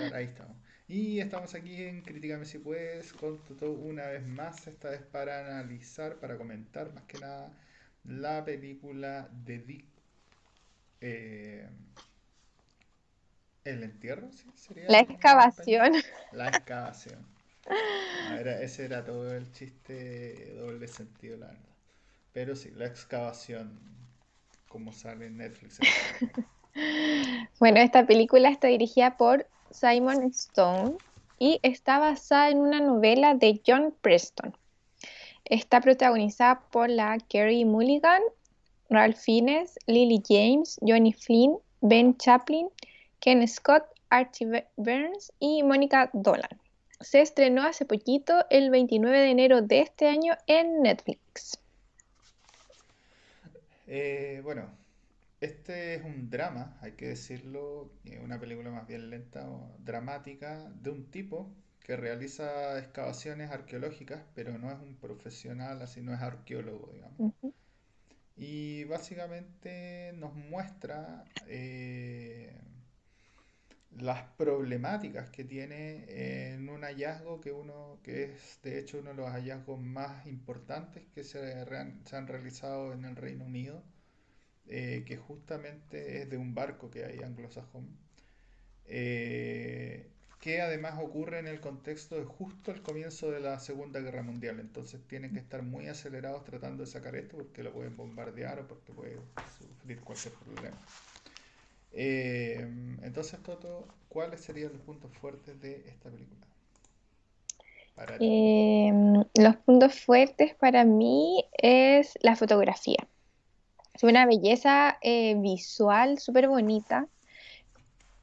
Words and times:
estar, 0.00 0.14
ahí 0.14 0.24
estamos. 0.26 0.56
Y 0.88 1.20
estamos 1.20 1.54
aquí 1.54 1.82
en 1.84 2.02
Críticame 2.02 2.44
si 2.44 2.58
puedes, 2.58 3.12
con 3.12 3.38
Toto 3.44 3.70
una 3.70 4.06
vez 4.06 4.26
más, 4.26 4.66
esta 4.66 4.90
vez 4.90 5.02
para 5.02 5.40
analizar, 5.46 6.16
para 6.16 6.36
comentar 6.36 6.92
más 6.92 7.04
que 7.04 7.18
nada 7.18 7.52
la 8.04 8.44
película 8.44 9.28
de 9.44 9.58
Dick. 9.58 9.84
Eh, 11.00 11.66
¿El 13.64 13.82
entierro? 13.82 14.30
¿sí? 14.32 14.44
¿Sería 14.54 14.84
La 14.88 15.00
excavación. 15.00 15.92
La 16.32 16.48
excavación. 16.48 17.26
Era- 18.38 18.60
ese 18.62 18.84
era 18.84 19.04
todo 19.04 19.34
el 19.34 19.50
chiste 19.52 20.54
doble 20.56 20.88
sentido, 20.88 21.36
la 21.36 21.46
verdad. 21.48 21.62
Pero 22.32 22.56
sí, 22.56 22.70
la 22.76 22.86
excavación, 22.86 23.78
como 24.68 24.92
sale 24.92 25.26
en 25.26 25.38
Netflix. 25.38 25.78
Bueno, 27.58 27.80
esta 27.80 28.06
película 28.06 28.48
está 28.48 28.68
dirigida 28.68 29.16
por 29.16 29.46
Simon 29.70 30.24
Stone 30.24 30.96
y 31.38 31.58
está 31.62 31.98
basada 31.98 32.50
en 32.50 32.58
una 32.58 32.80
novela 32.80 33.34
de 33.34 33.60
John 33.66 33.94
Preston. 34.00 34.54
Está 35.44 35.80
protagonizada 35.80 36.60
por 36.70 36.88
la 36.88 37.18
Carey 37.28 37.64
Mulligan, 37.64 38.22
Ralph 38.88 39.16
Fiennes, 39.16 39.78
Lily 39.86 40.22
James, 40.28 40.78
Johnny 40.80 41.12
Flynn, 41.12 41.56
Ben 41.80 42.16
Chaplin, 42.16 42.68
Ken 43.20 43.46
Scott, 43.48 43.84
Archie 44.10 44.64
Burns 44.76 45.32
y 45.38 45.62
Mónica 45.62 46.10
Dolan. 46.12 46.60
Se 47.00 47.20
estrenó 47.20 47.62
hace 47.62 47.84
poquito, 47.86 48.44
el 48.50 48.70
29 48.70 49.18
de 49.18 49.30
enero 49.30 49.62
de 49.62 49.80
este 49.80 50.08
año, 50.08 50.34
en 50.46 50.82
Netflix. 50.82 51.58
Eh, 53.86 54.40
bueno, 54.44 54.70
este 55.40 55.94
es 55.94 56.04
un 56.04 56.28
drama, 56.28 56.76
hay 56.82 56.92
que 56.92 57.08
decirlo, 57.08 57.92
eh, 58.04 58.20
una 58.22 58.38
película 58.38 58.70
más 58.70 58.86
bien 58.86 59.08
lenta 59.10 59.48
o 59.48 59.74
dramática 59.78 60.70
de 60.82 60.90
un 60.90 61.10
tipo 61.10 61.50
que 61.80 61.96
realiza 61.96 62.78
excavaciones 62.78 63.50
arqueológicas, 63.50 64.22
pero 64.34 64.58
no 64.58 64.70
es 64.70 64.78
un 64.78 64.96
profesional, 64.96 65.80
así 65.82 66.02
no 66.02 66.14
es 66.14 66.20
arqueólogo, 66.20 66.92
digamos. 66.92 67.34
Y 68.36 68.84
básicamente 68.84 70.12
nos 70.14 70.34
muestra 70.34 71.24
eh, 71.46 72.54
las 73.98 74.22
problemáticas 74.36 75.30
que 75.30 75.44
tiene 75.44 76.52
en 76.52 76.68
un 76.68 76.82
hallazgo 76.82 77.40
que 77.40 77.52
uno, 77.52 77.98
que 78.02 78.24
es 78.24 78.60
de 78.62 78.78
hecho 78.78 78.98
uno 78.98 79.10
de 79.10 79.16
los 79.16 79.30
hallazgos 79.30 79.80
más 79.80 80.26
importantes 80.26 81.06
que 81.14 81.24
se 81.24 81.64
han 82.12 82.26
realizado 82.26 82.92
en 82.92 83.04
el 83.04 83.16
Reino 83.16 83.46
Unido, 83.46 83.82
eh, 84.72 85.02
que 85.04 85.16
justamente 85.16 86.22
es 86.22 86.30
de 86.30 86.36
un 86.36 86.54
barco 86.54 86.90
que 86.90 87.04
hay 87.04 87.22
anglosajón, 87.24 87.88
eh, 88.86 90.06
que 90.40 90.60
además 90.62 90.94
ocurre 91.02 91.40
en 91.40 91.48
el 91.48 91.60
contexto 91.60 92.16
de 92.16 92.24
justo 92.24 92.70
el 92.70 92.80
comienzo 92.80 93.32
de 93.32 93.40
la 93.40 93.58
Segunda 93.58 93.98
Guerra 93.98 94.22
Mundial. 94.22 94.60
Entonces 94.60 95.00
tienen 95.08 95.32
que 95.32 95.40
estar 95.40 95.62
muy 95.62 95.88
acelerados 95.88 96.44
tratando 96.44 96.84
de 96.84 96.90
sacar 96.90 97.16
esto 97.16 97.36
porque 97.36 97.64
lo 97.64 97.72
pueden 97.72 97.96
bombardear 97.96 98.60
o 98.60 98.68
porque 98.68 98.92
puede 98.92 99.16
sufrir 99.58 100.00
cualquier 100.00 100.34
problema. 100.34 100.78
Eh, 101.92 102.60
entonces, 103.02 103.42
Toto, 103.42 103.88
¿cuáles 104.08 104.40
serían 104.40 104.72
los 104.72 104.82
puntos 104.82 105.10
fuertes 105.18 105.60
de 105.60 105.84
esta 105.88 106.10
película? 106.10 106.46
Eh, 108.20 108.92
los 109.34 109.56
puntos 109.56 110.00
fuertes 110.00 110.54
para 110.54 110.84
mí 110.84 111.44
es 111.52 112.16
la 112.22 112.36
fotografía. 112.36 113.08
Una 114.02 114.26
belleza 114.26 114.98
eh, 115.02 115.34
visual 115.38 116.18
súper 116.18 116.48
bonita. 116.48 117.06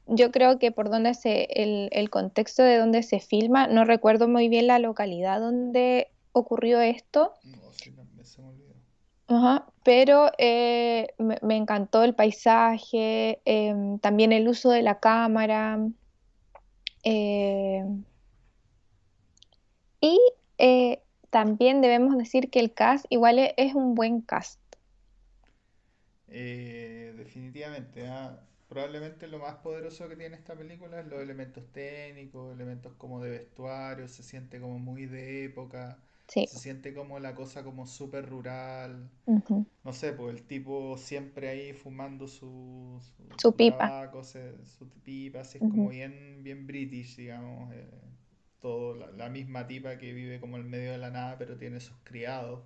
Yo 0.06 0.32
creo 0.32 0.58
que 0.58 0.72
por 0.72 0.90
donde 0.90 1.14
se, 1.14 1.44
el, 1.50 1.88
el 1.92 2.10
contexto 2.10 2.62
de 2.62 2.78
donde 2.78 3.02
se 3.02 3.20
filma, 3.20 3.66
no 3.66 3.84
recuerdo 3.84 4.26
muy 4.26 4.48
bien 4.48 4.66
la 4.66 4.78
localidad 4.78 5.40
donde 5.40 6.08
ocurrió 6.32 6.80
esto, 6.80 7.32
No, 7.44 7.72
sí, 7.72 7.90
también 7.90 8.24
se 8.24 8.40
me 8.40 8.48
olvidó. 8.48 8.74
Ajá, 9.28 9.66
pero 9.84 10.32
eh, 10.38 11.08
me, 11.18 11.38
me 11.42 11.56
encantó 11.56 12.02
el 12.02 12.14
paisaje, 12.14 13.42
em, 13.44 13.98
también 13.98 14.32
el 14.32 14.48
uso 14.48 14.70
de 14.70 14.82
la 14.82 14.98
cámara, 14.98 15.78
eh, 17.04 17.84
y 20.00 20.18
eh, 20.58 21.02
también 21.30 21.80
debemos 21.80 22.16
decir 22.16 22.50
que 22.50 22.60
el 22.60 22.72
cast 22.72 23.04
igual 23.10 23.38
e- 23.38 23.54
es 23.58 23.74
un 23.74 23.94
buen 23.94 24.20
cast. 24.22 24.60
Eh, 26.28 27.14
definitivamente, 27.16 28.06
ah, 28.08 28.44
Probablemente 28.68 29.26
lo 29.28 29.38
más 29.38 29.56
poderoso 29.56 30.08
que 30.10 30.16
tiene 30.16 30.36
esta 30.36 30.54
película 30.54 31.00
es 31.00 31.06
los 31.06 31.20
elementos 31.22 31.64
técnicos, 31.72 32.52
elementos 32.54 32.92
como 32.98 33.22
de 33.22 33.30
vestuario, 33.30 34.06
se 34.08 34.22
siente 34.22 34.60
como 34.60 34.78
muy 34.78 35.06
de 35.06 35.44
época, 35.46 36.02
Sí, 36.28 36.44
se 36.44 36.58
siente 36.58 36.92
como 36.92 37.18
la 37.18 37.34
cosa 37.34 37.64
como 37.64 37.86
súper 37.86 38.28
rural. 38.28 39.10
ujú, 39.26 39.66
No 39.84 39.92
sé, 39.92 40.12
pues 40.12 40.34
el 40.36 40.44
tipo 40.46 40.96
siempre 40.98 41.48
ahí 41.48 41.72
fumando 41.74 42.28
su, 42.28 43.00
su, 43.02 43.40
Su 43.40 43.52
su 43.52 43.56
pipa. 43.56 43.96
tabaco, 43.96 44.24
se- 44.24 44.64
su 44.66 44.88
pipa, 45.02 45.40
así 45.40 45.58
es 45.58 45.64
como 45.64 45.88
ujú, 45.88 45.90
bien, 45.90 46.42
bien 46.44 46.66
british, 46.66 47.16
digamos. 47.16 47.72
eh, 47.74 47.90
todo, 48.60 48.94
la, 48.96 49.10
la 49.12 49.28
misma 49.30 49.66
tipa 49.66 49.98
que 49.98 50.12
vive 50.12 50.40
como 50.40 50.56
en 50.58 50.68
medio 50.68 50.92
de 50.92 50.98
la 50.98 51.10
nada, 51.10 51.38
pero 51.38 51.56
tiene 51.58 51.80
sus 51.80 51.96
criados. 52.04 52.62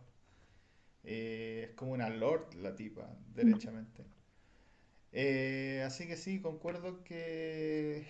Eh, 1.05 1.67
es 1.69 1.75
como 1.75 1.93
una 1.93 2.09
lord 2.11 2.55
la 2.55 2.75
tipa, 2.75 3.17
derechamente. 3.35 4.05
Eh, 5.15 5.83
así 5.85 6.07
que 6.07 6.17
sí, 6.17 6.41
concuerdo 6.41 7.05
que 7.05 8.07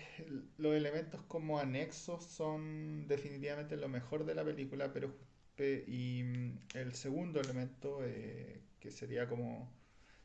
los 0.57 0.73
elementos 0.73 1.21
como 1.23 1.59
anexos 1.59 2.23
son 2.23 3.07
definitivamente 3.07 3.75
lo 3.75 3.89
mejor 3.89 4.25
de 4.25 4.35
la 4.35 4.45
película, 4.45 4.93
pero 4.93 5.13
y 5.57 6.23
mm, 6.23 6.59
el 6.75 6.93
segundo 6.93 7.39
elemento 7.39 7.99
eh, 8.03 8.61
que 8.79 8.91
sería 8.91 9.27
como 9.27 9.71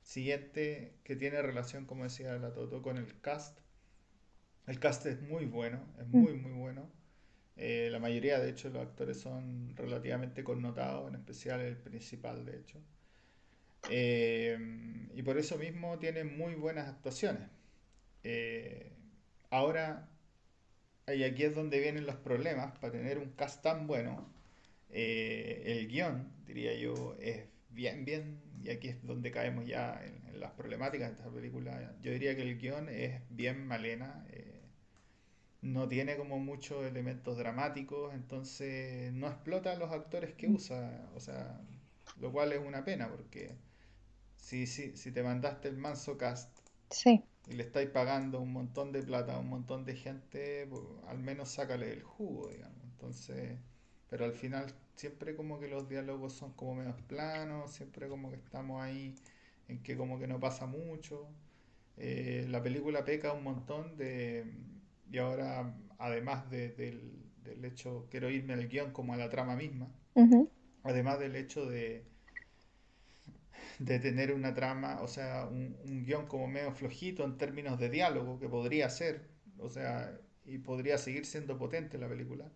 siguiente, 0.02 0.94
que 1.04 1.16
tiene 1.16 1.42
relación, 1.42 1.84
como 1.84 2.04
decía 2.04 2.38
la 2.38 2.52
Toto, 2.52 2.82
con 2.82 2.96
el 2.96 3.20
cast. 3.20 3.58
El 4.66 4.78
cast 4.78 5.06
es 5.06 5.20
muy 5.20 5.46
bueno, 5.46 5.84
es 5.98 6.06
mm, 6.08 6.16
muy 6.16 6.32
muy 6.34 6.52
bueno. 6.52 6.90
Eh, 7.58 7.88
la 7.90 7.98
mayoría, 7.98 8.38
de 8.38 8.50
hecho, 8.50 8.70
los 8.70 8.82
actores 8.82 9.18
son 9.20 9.76
relativamente 9.76 10.44
connotados, 10.44 11.08
en 11.08 11.16
especial 11.16 11.60
el 11.60 11.76
principal, 11.76 12.44
de 12.44 12.56
hecho. 12.58 12.78
Eh, 13.90 14.56
y 15.14 15.22
por 15.22 15.38
eso 15.38 15.58
mismo 15.58 15.98
tiene 15.98 16.24
muy 16.24 16.54
buenas 16.54 16.88
actuaciones. 16.88 17.48
Eh, 18.22 18.92
ahora, 19.50 20.08
y 21.08 21.24
aquí 21.24 21.44
es 21.44 21.54
donde 21.54 21.80
vienen 21.80 22.06
los 22.06 22.16
problemas, 22.16 22.78
para 22.78 22.92
tener 22.92 23.18
un 23.18 23.30
cast 23.32 23.62
tan 23.62 23.86
bueno, 23.86 24.32
el 24.90 25.88
guion, 25.88 26.32
diría 26.46 26.74
yo, 26.74 27.16
es 27.20 27.44
bien, 27.70 28.04
bien, 28.04 28.40
y 28.62 28.70
aquí 28.70 28.88
es 28.88 29.04
donde 29.04 29.30
caemos 29.30 29.66
ya 29.66 30.00
en, 30.04 30.26
en 30.28 30.40
las 30.40 30.52
problemáticas 30.52 31.08
de 31.10 31.16
esta 31.16 31.30
película, 31.30 31.96
yo 32.02 32.12
diría 32.12 32.36
que 32.36 32.42
el 32.42 32.58
guion 32.58 32.88
es 32.88 33.20
bien 33.30 33.66
malena, 33.66 34.26
no 35.62 35.88
tiene 35.88 36.16
como 36.16 36.38
muchos 36.38 36.84
elementos 36.84 37.36
dramáticos, 37.38 38.14
entonces 38.14 39.12
no 39.12 39.28
explota 39.28 39.72
a 39.72 39.76
los 39.76 39.90
actores 39.92 40.34
que 40.34 40.48
mm, 40.48 40.54
usa, 40.54 41.10
o 41.14 41.20
sea, 41.20 41.60
lo 42.20 42.32
cual 42.32 42.52
es 42.52 42.60
una 42.60 42.84
pena, 42.84 43.08
porque 43.10 43.56
si, 44.36 44.66
si, 44.66 44.96
si 44.96 45.12
te 45.12 45.22
mandaste 45.22 45.68
el 45.68 45.76
manso 45.78 46.18
cast 46.18 46.50
sí, 46.90 47.22
y 47.48 47.54
le 47.54 47.62
estáis 47.64 47.90
pagando 47.90 48.40
un 48.40 48.52
montón 48.52 48.92
de 48.92 49.02
plata 49.02 49.34
a 49.36 49.38
un 49.38 49.48
montón 49.48 49.84
de 49.84 49.96
gente, 49.96 50.66
pues, 50.68 50.82
al 51.08 51.18
menos 51.18 51.50
sácale 51.50 51.92
el 51.92 52.02
jugo, 52.02 52.48
digamos. 52.48 52.78
Entonces, 52.84 53.58
pero 54.10 54.24
al 54.24 54.32
final 54.34 54.74
siempre 54.96 55.34
como 55.36 55.58
que 55.60 55.68
los 55.68 55.88
diálogos 55.88 56.34
son 56.34 56.52
como 56.54 56.74
menos 56.76 57.00
planos, 57.02 57.72
siempre 57.72 58.08
como 58.08 58.30
que 58.30 58.36
estamos 58.36 58.82
ahí 58.82 59.14
en 59.68 59.82
que 59.82 59.96
como 59.96 60.18
que 60.18 60.26
no 60.26 60.40
pasa 60.40 60.66
mucho. 60.66 61.26
Eh, 61.96 62.46
la 62.48 62.62
película 62.62 63.04
peca 63.04 63.32
un 63.32 63.44
montón 63.44 63.96
de... 63.96 64.44
Y 65.10 65.18
ahora, 65.18 65.74
además 65.98 66.50
de- 66.50 66.70
del, 66.70 67.12
del 67.42 67.64
hecho, 67.64 68.06
quiero 68.10 68.30
irme 68.30 68.54
al 68.54 68.68
guion 68.68 68.92
como 68.92 69.14
a 69.14 69.16
la 69.16 69.28
trama 69.30 69.56
misma, 69.56 69.88
además 70.84 71.18
del 71.20 71.36
hecho 71.36 71.66
de 71.66 72.06
de 73.78 73.98
tener 73.98 74.32
una 74.32 74.54
trama, 74.54 75.00
o 75.02 75.08
sea, 75.08 75.46
un, 75.46 75.76
un 75.84 76.04
guion 76.04 76.26
como 76.26 76.46
medio 76.48 76.72
flojito 76.72 77.24
en 77.24 77.36
términos 77.38 77.78
de 77.78 77.90
diálogo, 77.90 78.38
que 78.38 78.48
podría 78.48 78.88
ser, 78.90 79.28
o 79.58 79.68
sea, 79.68 80.18
y 80.44 80.58
podría 80.58 80.98
seguir 80.98 81.26
siendo 81.26 81.58
potente 81.58 81.98
la 81.98 82.08
película. 82.08 82.50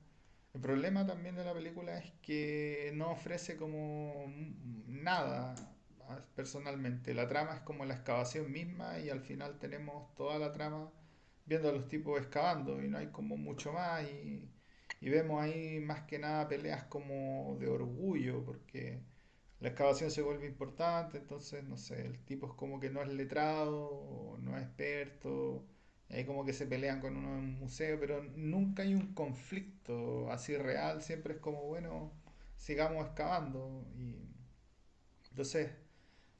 El 0.54 0.60
problema 0.60 1.06
también 1.06 1.34
de 1.36 1.44
la 1.44 1.54
película 1.54 1.98
es 1.98 2.12
que 2.22 2.92
no 2.94 3.10
ofrece 3.12 3.56
como 3.56 4.26
nada 4.86 5.54
personalmente. 6.34 7.14
La 7.14 7.26
trama 7.28 7.54
es 7.56 7.60
como 7.62 7.84
la 7.84 7.94
excavación 7.94 8.50
misma 8.52 8.98
y 8.98 9.08
al 9.10 9.20
final 9.20 9.58
tenemos 9.58 10.14
toda 10.14 10.38
la 10.38 10.52
trama 10.52 10.90
viendo 11.52 11.68
a 11.68 11.72
los 11.72 11.86
tipos 11.88 12.18
excavando 12.18 12.82
y 12.82 12.88
no 12.88 12.96
hay 12.96 13.08
como 13.08 13.36
mucho 13.36 13.72
más 13.74 14.04
y, 14.04 14.48
vemos 15.02 15.42
ahí 15.42 15.80
más 15.80 16.02
que 16.02 16.18
nada 16.18 16.48
peleas 16.48 16.84
como 16.84 17.56
de 17.60 17.68
orgullo 17.68 18.42
porque 18.44 19.02
la 19.60 19.68
excavación 19.68 20.10
se 20.10 20.22
vuelve 20.22 20.46
importante, 20.46 21.18
entonces, 21.18 21.62
no 21.64 21.76
sé, 21.76 22.06
el 22.06 22.18
tipo 22.24 22.46
es 22.46 22.54
como 22.54 22.80
que 22.80 22.90
no 22.90 23.02
es 23.02 23.08
letrado, 23.08 24.38
no 24.40 24.56
es 24.56 24.64
experto 24.64 25.64
Y 26.08 26.14
ahí 26.14 26.24
como 26.24 26.44
que 26.44 26.52
se 26.54 26.66
pelean 26.66 27.00
con 27.00 27.16
uno 27.16 27.28
en 27.34 27.40
un 27.40 27.58
museo, 27.60 27.98
pero 28.00 28.22
nunca 28.36 28.82
hay 28.82 28.94
un 28.94 29.14
conflicto 29.14 30.30
así 30.30 30.56
real, 30.56 31.02
siempre 31.02 31.34
es 31.34 31.40
como, 31.40 31.62
bueno, 31.66 32.12
sigamos 32.56 33.06
excavando. 33.06 33.86
Y 33.96 34.16
entonces, 35.30 35.70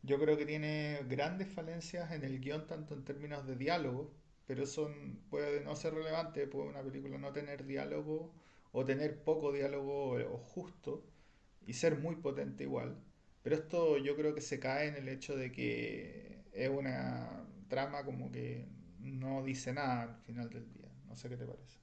yo 0.03 0.19
creo 0.21 0.37
que 0.37 0.47
tiene 0.47 1.01
grandes 1.09 1.49
falencias 1.49 2.13
en 2.13 2.25
el 2.25 2.41
guion, 2.41 2.67
tanto 2.67 2.95
en 2.95 3.05
términos 3.05 3.47
de 3.47 3.57
diálogo, 3.57 4.22
pero 4.47 4.65
eso 4.65 4.91
puede 5.31 5.61
no 5.63 5.77
ser 5.77 5.95
relevante, 5.95 6.47
puede 6.47 6.69
una 6.69 6.83
película 6.83 7.19
no 7.19 7.33
tener 7.33 7.67
diálogo 7.67 8.33
o 8.73 8.85
tener 8.85 9.23
poco 9.23 9.53
diálogo 9.53 10.13
o 10.13 10.39
justo 10.39 11.05
y 11.67 11.75
ser 11.75 11.99
muy 11.99 12.17
potente 12.17 12.65
igual. 12.65 12.97
Pero 13.43 13.57
esto 13.57 13.99
yo 13.99 14.17
creo 14.17 14.35
que 14.35 14.41
se 14.41 14.61
cae 14.61 14.89
en 14.89 14.97
el 14.97 15.09
hecho 15.09 15.37
de 15.37 15.53
que 15.53 16.45
es 16.53 16.69
una 16.71 17.45
trama 17.69 18.05
como 18.05 18.31
que 18.31 18.67
no 19.01 19.43
dice 19.43 19.73
nada 19.73 20.03
al 20.03 20.17
final 20.27 20.51
del 20.51 20.73
día. 20.73 20.89
No 21.09 21.17
sé 21.17 21.29
qué 21.29 21.37
te 21.37 21.47
parece. 21.47 21.79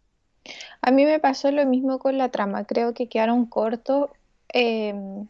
A 0.81 0.91
mí 0.91 1.05
me 1.05 1.19
pasó 1.19 1.51
lo 1.51 1.65
mismo 1.65 1.99
con 1.99 2.17
la 2.17 2.29
trama, 2.29 2.65
creo 2.65 2.93
que 2.93 3.07
quedaron 3.09 3.45
cortos. 3.45 4.09
em, 4.53 5.27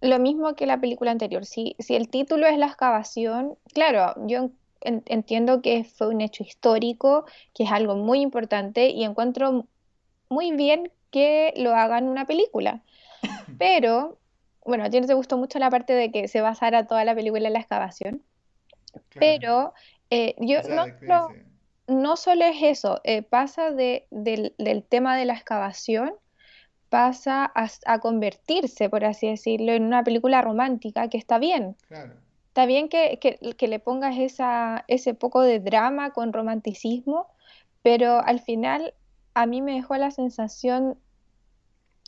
lo 0.00 0.18
mismo 0.18 0.54
que 0.54 0.66
la 0.66 0.80
película 0.80 1.10
anterior. 1.10 1.44
Si, 1.44 1.76
si 1.78 1.94
el 1.94 2.08
título 2.08 2.46
es 2.46 2.58
la 2.58 2.66
excavación, 2.66 3.58
claro, 3.74 4.14
yo 4.26 4.50
entiendo 4.80 5.62
que 5.62 5.84
fue 5.84 6.08
un 6.08 6.20
hecho 6.20 6.42
histórico, 6.42 7.24
que 7.54 7.64
es 7.64 7.72
algo 7.72 7.96
muy 7.96 8.20
importante 8.20 8.88
y 8.90 9.04
encuentro 9.04 9.66
muy 10.28 10.52
bien 10.52 10.90
que 11.10 11.52
lo 11.56 11.74
hagan 11.74 12.08
una 12.08 12.26
película. 12.26 12.82
Pero, 13.58 14.18
bueno, 14.64 14.84
a 14.84 14.90
ti 14.90 15.00
no 15.00 15.06
te 15.06 15.14
gustó 15.14 15.36
mucho 15.36 15.58
la 15.58 15.70
parte 15.70 15.92
de 15.92 16.10
que 16.10 16.28
se 16.28 16.40
basara 16.40 16.86
toda 16.86 17.04
la 17.04 17.14
película 17.14 17.46
en 17.48 17.52
la 17.54 17.60
excavación, 17.60 18.22
Claro. 18.92 19.02
pero 19.20 19.74
eh, 20.10 20.34
yo 20.38 20.58
O 20.58 20.62
sea, 20.64 20.86
no 21.86 22.16
solo 22.16 22.44
es 22.44 22.56
eso, 22.62 23.00
eh, 23.04 23.22
pasa 23.22 23.70
de, 23.70 24.06
del, 24.10 24.54
del 24.58 24.82
tema 24.82 25.16
de 25.16 25.24
la 25.26 25.34
excavación, 25.34 26.12
pasa 26.88 27.50
a, 27.54 27.68
a 27.86 27.98
convertirse, 28.00 28.88
por 28.88 29.04
así 29.04 29.28
decirlo, 29.28 29.72
en 29.72 29.84
una 29.84 30.02
película 30.02 30.42
romántica 30.42 31.08
que 31.08 31.18
está 31.18 31.38
bien. 31.38 31.76
Claro. 31.88 32.14
Está 32.50 32.66
bien 32.66 32.88
que, 32.88 33.18
que- 33.20 33.38
que 33.56 33.68
le 33.68 33.78
pongas 33.80 34.16
esa, 34.18 34.84
ese 34.88 35.14
poco 35.14 35.40
de 35.42 35.60
drama 35.60 36.12
con 36.12 36.32
romanticismo, 36.32 37.28
pero 37.82 38.20
al 38.20 38.40
final 38.40 38.94
a 39.34 39.46
mí 39.46 39.62
me 39.62 39.74
dejó 39.74 39.96
la 39.96 40.10
sensación 40.10 40.98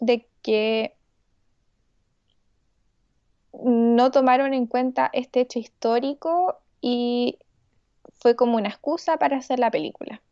de 0.00 0.28
que 0.42 0.96
no 3.54 4.10
tomaron 4.10 4.52
en 4.54 4.66
cuenta 4.66 5.08
este 5.14 5.40
hecho 5.40 5.58
histórico 5.58 6.58
y 6.82 7.38
fue 8.20 8.36
como 8.36 8.56
una 8.58 8.68
excusa 8.70 9.18
para 9.18 9.38
hacer 9.38 9.58
la 9.60 9.70
película. 9.70 10.22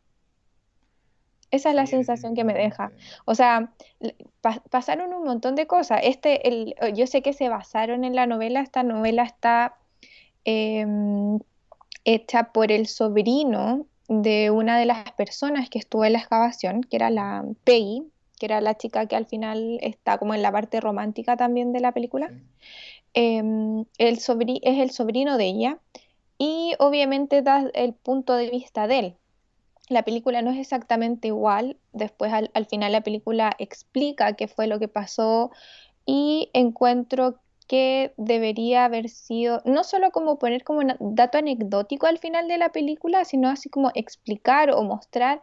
Esa 1.51 1.69
es 1.69 1.75
la 1.75 1.85
Sí, 1.85 1.91
sensación 1.91 2.33
que 2.33 2.43
me 2.45 2.53
deja. 2.53 2.91
O 3.25 3.35
sea, 3.35 3.73
pasaron 4.69 5.13
un 5.13 5.23
montón 5.25 5.55
de 5.55 5.67
cosas. 5.67 5.99
Este, 6.03 6.47
el, 6.47 6.75
yo 6.95 7.07
sé 7.07 7.21
que 7.21 7.33
se 7.33 7.49
basaron 7.49 8.05
en 8.05 8.15
la 8.15 8.25
novela. 8.25 8.61
Esta 8.61 8.83
novela 8.83 9.23
está 9.23 9.80
em, 10.45 11.39
hecha 12.03 12.51
por 12.51 12.71
el 12.71 12.87
sobrino 12.87 13.85
de 14.07 14.51
una 14.51 14.77
de 14.77 14.85
las 14.85 15.11
personas 15.13 15.69
que 15.69 15.79
estuvo 15.79 16.03
en 16.05 16.13
la 16.13 16.19
excavación, 16.19 16.81
que 16.81 16.97
era 16.97 17.09
la 17.09 17.45
Peggy, 17.63 18.03
que 18.39 18.45
era 18.47 18.59
la 18.59 18.75
chica 18.75 19.05
que 19.05 19.15
al 19.15 19.25
final 19.25 19.77
está 19.81 20.17
como 20.17 20.33
en 20.33 20.41
la 20.41 20.51
parte 20.51 20.81
romántica 20.81 21.37
también 21.37 21.71
de 21.73 21.79
la 21.79 21.91
película. 21.91 22.29
Sí. 22.29 22.35
Em, 23.13 23.85
el 23.97 24.19
sobri- 24.19 24.59
es 24.63 24.79
el 24.79 24.91
sobrino 24.91 25.37
de 25.37 25.45
ella 25.45 25.79
y 26.37 26.73
obviamente 26.79 27.41
da 27.41 27.69
el 27.73 27.93
punto 27.93 28.35
de 28.35 28.49
vista 28.49 28.87
de 28.87 28.99
él. 28.99 29.15
La 29.89 30.03
película 30.03 30.41
no 30.41 30.51
es 30.51 30.57
exactamente 30.57 31.27
igual, 31.27 31.77
después 31.91 32.31
al, 32.31 32.49
al 32.53 32.65
final 32.65 32.93
la 32.93 33.01
película 33.01 33.53
explica 33.59 34.33
qué 34.33 34.47
fue 34.47 34.67
lo 34.67 34.79
que 34.79 34.87
pasó 34.87 35.51
y 36.05 36.49
encuentro 36.53 37.35
que 37.71 38.13
debería 38.17 38.83
haber 38.85 39.07
sido, 39.09 39.61
no 39.65 39.85
solo 39.85 40.11
como 40.11 40.37
poner 40.39 40.65
como 40.65 40.81
un 40.81 41.15
dato 41.15 41.37
anecdótico 41.37 42.05
al 42.07 42.19
final 42.19 42.49
de 42.49 42.57
la 42.57 42.73
película, 42.73 43.23
sino 43.25 43.47
así 43.49 43.69
como 43.69 43.91
explicar 43.95 44.71
o 44.71 44.83
mostrar 44.83 45.41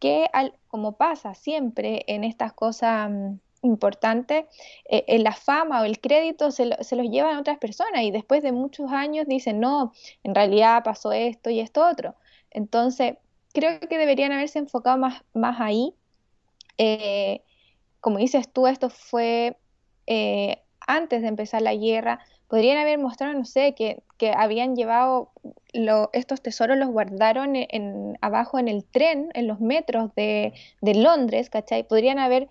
que, 0.00 0.28
al- 0.32 0.54
como 0.68 0.96
pasa 0.96 1.34
siempre 1.34 2.04
en 2.08 2.24
estas 2.24 2.52
cosas 2.52 3.10
mm, 3.10 3.34
importantes, 3.62 4.46
eh, 4.88 5.18
la 5.20 5.32
fama 5.34 5.82
o 5.82 5.84
el 5.84 6.00
crédito 6.00 6.50
se, 6.50 6.66
lo- 6.66 6.82
se 6.82 6.96
los 6.96 7.06
llevan 7.10 7.36
a 7.36 7.40
otras 7.40 7.58
personas 7.58 8.02
y 8.02 8.10
después 8.10 8.42
de 8.42 8.50
muchos 8.52 8.90
años 8.92 9.26
dicen, 9.28 9.60
no, 9.60 9.92
en 10.24 10.34
realidad 10.34 10.82
pasó 10.84 11.12
esto 11.12 11.48
y 11.50 11.60
esto 11.60 11.86
otro. 11.88 12.16
Entonces, 12.50 13.16
creo 13.54 13.78
que 13.80 13.98
deberían 13.98 14.32
haberse 14.32 14.58
enfocado 14.58 14.98
más, 14.98 15.22
más 15.34 15.60
ahí. 15.60 15.94
Eh, 16.78 17.42
como 18.00 18.18
dices 18.18 18.52
tú, 18.52 18.66
esto 18.66 18.90
fue 18.90 19.58
eh, 20.06 20.62
antes 20.88 21.22
de 21.22 21.28
empezar 21.28 21.62
la 21.62 21.74
guerra. 21.76 22.18
Podrían 22.48 22.78
haber 22.78 22.98
mostrado, 22.98 23.34
no 23.34 23.44
sé, 23.44 23.74
que, 23.74 24.02
que 24.16 24.32
habían 24.32 24.74
llevado 24.74 25.30
lo- 25.72 26.10
estos 26.12 26.42
tesoros, 26.42 26.76
los 26.78 26.88
guardaron 26.88 27.54
en, 27.56 27.66
en- 27.70 28.18
abajo 28.22 28.58
en 28.58 28.68
el 28.68 28.84
tren, 28.84 29.28
en 29.34 29.46
los 29.46 29.60
metros 29.60 30.12
de, 30.16 30.54
de 30.80 30.94
Londres, 30.94 31.50
¿cachai? 31.50 31.84
Podrían 31.86 32.18
haber 32.18 32.48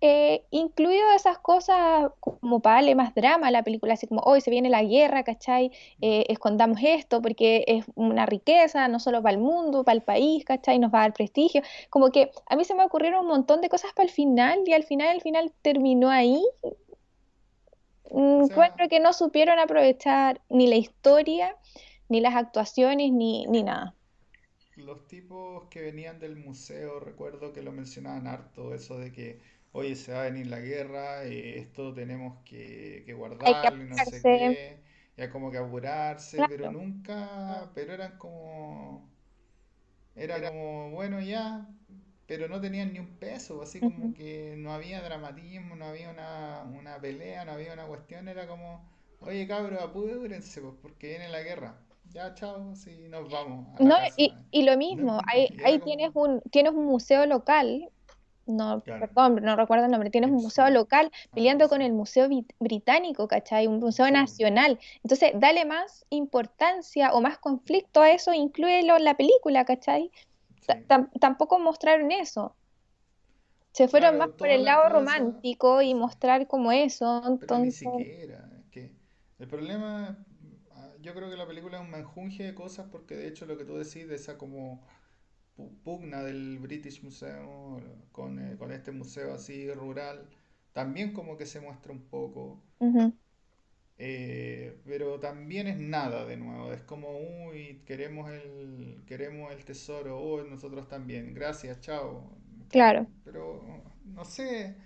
eh, 0.00 0.44
incluido 0.50 1.04
esas 1.16 1.38
cosas 1.38 2.10
como 2.20 2.60
para 2.60 2.76
darle 2.76 2.94
más 2.94 3.14
drama 3.14 3.48
a 3.48 3.50
la 3.50 3.62
película, 3.62 3.94
así 3.94 4.06
como 4.06 4.20
hoy 4.22 4.40
se 4.40 4.50
viene 4.50 4.68
la 4.70 4.82
guerra, 4.84 5.24
¿cachai? 5.24 5.70
Eh, 6.00 6.26
escondamos 6.28 6.78
esto 6.82 7.22
porque 7.22 7.64
es 7.66 7.86
una 7.94 8.26
riqueza, 8.26 8.88
no 8.88 9.00
solo 9.00 9.22
para 9.22 9.34
el 9.36 9.40
mundo, 9.42 9.84
para 9.84 9.96
el 9.96 10.02
país, 10.02 10.44
¿cachai? 10.44 10.78
Nos 10.78 10.92
va 10.92 10.98
a 11.00 11.02
dar 11.02 11.14
prestigio. 11.14 11.62
Como 11.90 12.10
que 12.10 12.30
a 12.46 12.56
mí 12.56 12.64
se 12.64 12.74
me 12.74 12.84
ocurrieron 12.84 13.20
un 13.22 13.28
montón 13.28 13.60
de 13.60 13.68
cosas 13.68 13.92
para 13.94 14.06
el 14.06 14.12
final 14.12 14.60
y 14.66 14.72
al 14.74 14.84
final, 14.84 15.08
al 15.08 15.20
final 15.22 15.52
terminó 15.62 16.10
ahí. 16.10 16.42
O 18.38 18.42
Mm, 18.42 18.44
sea, 18.44 18.62
Encuentro 18.62 18.88
que 18.88 18.98
no 19.00 19.12
supieron 19.12 19.58
aprovechar 19.60 20.40
ni 20.48 20.66
la 20.66 20.74
historia, 20.76 21.56
ni 22.08 22.20
las 22.20 22.34
actuaciones, 22.34 23.12
ni, 23.12 23.46
ni 23.46 23.62
nada. 23.62 23.94
los 24.76 25.08
tipos 25.08 25.64
que 25.70 25.80
venían 25.80 26.18
del 26.20 26.36
museo, 26.36 27.00
recuerdo 27.00 27.52
que 27.52 27.62
lo 27.62 27.72
mencionaban 27.72 28.26
harto, 28.28 28.74
eso 28.74 28.96
de 28.98 29.10
que, 29.12 29.40
oye, 29.76 29.94
se 29.96 30.12
va 30.12 30.22
a 30.22 30.24
venir 30.24 30.46
la 30.48 30.60
guerra, 30.60 31.24
eh, 31.24 31.58
esto 31.58 31.94
tenemos 31.94 32.42
que, 32.44 33.02
que 33.06 33.12
guardarlo 33.14 33.82
y 33.84 33.88
no 33.88 34.00
sé 34.00 34.26
qué, 34.26 34.80
ya 35.16 35.30
como 35.30 35.50
que 35.50 35.58
apurarse, 35.58 36.44
pero 36.44 36.68
nunca, 36.68 37.70
pero 37.74 37.92
eran 37.94 38.18
como, 38.18 39.10
era 40.14 40.40
como, 40.42 40.90
bueno, 40.90 41.20
ya, 41.20 41.68
pero 42.26 42.48
no 42.48 42.60
tenían 42.60 42.92
ni 42.92 42.98
un 42.98 43.18
peso, 43.18 43.62
así 43.62 43.82
como 43.82 44.12
que 44.14 44.54
no 44.58 44.72
había 44.72 45.02
dramatismo, 45.02 45.76
no 45.76 45.86
había 45.86 46.10
una, 46.10 46.64
una 46.64 47.00
pelea, 47.00 47.44
no 47.44 47.52
había 47.52 47.72
una 47.72 47.86
cuestión, 47.86 48.28
era 48.28 48.46
como, 48.46 48.88
oye 49.20 49.46
cabros, 49.46 49.80
apúrense, 49.82 50.60
pues 50.62 50.74
porque 50.82 51.08
viene 51.10 51.28
la 51.28 51.42
guerra. 51.42 51.80
Ya, 52.10 52.34
chao, 52.34 52.74
sí, 52.74 53.08
nos 53.08 53.28
vamos 53.30 53.76
a 53.76 53.80
la 53.80 53.92
No, 53.92 53.94
casa. 53.94 54.16
y, 54.16 54.38
y 54.50 54.62
lo 54.64 54.76
No, 54.90 55.06
mismo, 55.06 55.20
ahí, 55.26 55.50
ahí 55.62 55.80
tienes 55.80 56.10
un, 56.14 56.40
tienes 56.50 56.72
un 56.72 56.86
museo 56.86 57.26
local, 57.26 57.90
no, 58.46 58.82
claro, 58.84 59.12
perdón, 59.14 59.36
no 59.42 59.56
recuerdo 59.56 59.84
el 59.86 59.90
nombre, 59.90 60.10
tienes 60.10 60.30
un 60.30 60.36
museo 60.42 60.68
local 60.70 61.10
peleando 61.34 61.68
con 61.68 61.82
el 61.82 61.92
Museo 61.92 62.28
Brit- 62.28 62.54
Británico, 62.60 63.28
¿cachai? 63.28 63.66
Un 63.66 63.78
museo 63.80 64.10
nacional. 64.10 64.78
Entonces, 65.02 65.32
dale 65.36 65.64
más 65.64 66.04
importancia 66.10 67.12
o 67.12 67.20
más 67.20 67.38
conflicto 67.38 68.00
a 68.02 68.10
eso, 68.10 68.32
inclúyelo 68.32 68.96
en 68.96 69.04
la 69.04 69.16
película, 69.16 69.64
¿cachai? 69.64 70.10
Sí. 70.66 70.72
tampoco 71.20 71.58
mostraron 71.58 72.10
eso. 72.12 72.56
Se 73.72 73.86
fueron 73.86 74.18
más 74.18 74.30
por 74.36 74.48
el 74.48 74.64
la 74.64 74.72
lado 74.72 74.88
cosa, 74.88 74.94
romántico 74.94 75.80
y 75.80 75.94
mostrar 75.94 76.48
como 76.48 76.72
eso, 76.72 77.22
Pero 77.24 77.30
ni 77.58 77.70
entonces, 77.70 77.72
siquiera, 77.72 78.50
es 78.58 78.66
que 78.70 78.92
el 79.38 79.48
problema, 79.48 80.26
ah, 80.72 80.92
yo 81.00 81.14
creo 81.14 81.30
que 81.30 81.36
la 81.36 81.46
película 81.46 81.78
es 81.78 81.84
un 81.84 81.90
menjunje 81.90 82.44
de 82.44 82.54
cosas 82.54 82.86
porque 82.90 83.14
de 83.16 83.28
hecho 83.28 83.46
lo 83.46 83.56
que 83.56 83.64
tú 83.64 83.76
decís 83.76 84.08
de 84.08 84.16
esa 84.16 84.38
como 84.38 84.82
pugna 85.84 86.22
del 86.22 86.58
British 86.58 87.02
Museum 87.02 87.80
con, 88.12 88.38
eh, 88.38 88.56
con 88.58 88.72
este 88.72 88.92
museo 88.92 89.34
así 89.34 89.70
rural, 89.72 90.28
también 90.72 91.12
como 91.12 91.36
que 91.36 91.46
se 91.46 91.60
muestra 91.60 91.92
un 91.92 92.02
poco, 92.08 92.62
eh, 93.98 94.80
pero 94.84 95.18
también 95.20 95.66
es 95.66 95.78
nada 95.78 96.24
de 96.26 96.36
nuevo, 96.36 96.72
es 96.72 96.82
como, 96.82 97.18
uy, 97.48 97.82
queremos 97.86 98.30
el, 98.30 99.02
queremos 99.06 99.52
el 99.52 99.64
tesoro, 99.64 100.20
uy, 100.22 100.48
nosotros 100.50 100.88
también, 100.88 101.32
gracias, 101.34 101.80
chao, 101.80 102.30
claro. 102.68 103.08
pero 103.24 103.62
no 104.04 104.24
sé. 104.24 104.76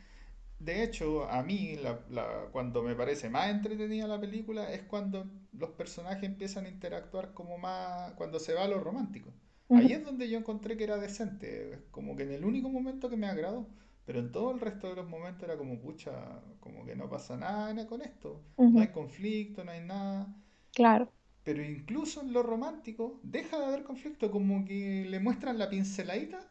De 0.59 0.83
hecho, 0.85 1.29
a 1.31 1.43
mí, 1.45 1.77
la- 1.77 2.05
la- 2.11 2.49
cuando 2.53 2.83
me 2.83 2.95
parece 2.97 3.31
más 3.31 3.51
entretenida 3.51 4.07
la 4.09 4.21
película 4.21 4.73
es 4.73 4.83
cuando 4.85 5.27
los 5.53 5.71
personajes 5.73 6.25
empiezan 6.25 6.67
a 6.67 6.71
interactuar 6.71 7.35
como 7.35 7.59
más, 7.59 8.13
cuando 8.15 8.41
se 8.41 8.55
va 8.55 8.65
a 8.65 8.69
lo 8.69 8.81
romántico. 8.81 9.33
Ahí 9.73 9.93
es 9.93 10.05
donde 10.05 10.29
yo 10.29 10.39
encontré 10.39 10.77
que 10.77 10.85
era 10.85 10.97
decente, 10.99 11.85
como 11.91 12.17
que 12.17 12.25
en 12.25 12.33
el 12.33 12.45
único 12.45 12.69
momento 12.69 13.09
que 13.11 13.17
me 13.17 13.27
agradó, 13.29 13.69
pero 14.05 14.21
en 14.21 14.33
todo 14.33 14.53
el 14.53 14.61
resto 14.61 14.89
de 14.89 14.97
los 14.97 15.09
momentos 15.09 15.45
era 15.45 15.57
como, 15.59 15.81
pucha, 15.81 16.43
como 16.61 16.85
que 16.85 16.97
no 16.97 17.09
pasa 17.11 17.37
nada 17.37 17.87
con 17.87 18.03
esto, 18.03 18.43
no 18.73 18.81
hay 18.81 18.89
conflicto, 18.89 19.65
no 19.65 19.73
hay 19.73 19.81
nada. 19.83 20.35
claro. 20.73 21.13
Pero 21.43 21.63
incluso 21.63 22.23
en 22.23 22.33
lo 22.33 22.43
romántico 22.43 23.21
deja 23.23 23.59
de 23.59 23.67
haber 23.67 23.83
conflicto, 23.83 24.31
como 24.31 24.65
que 24.65 25.05
le 25.07 25.21
muestran 25.21 25.59
la 25.59 25.69
pinceladita 25.69 26.51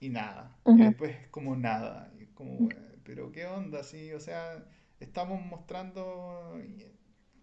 y 0.00 0.08
nada. 0.10 0.56
Y 0.74 0.80
ujú, 0.80 0.86
después 0.86 1.16
es 1.16 1.28
como 1.28 1.56
nada. 1.56 2.12
Y 2.18 2.26
como, 2.28 2.68
pero 3.04 3.32
qué 3.32 3.46
onda, 3.46 3.82
sí, 3.84 4.12
o 4.12 4.20
sea, 4.20 4.64
estamos 5.00 5.44
mostrando 5.44 6.52